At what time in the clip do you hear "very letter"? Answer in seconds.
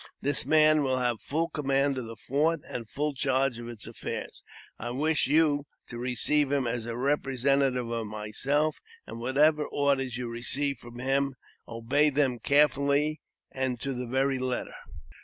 14.07-14.73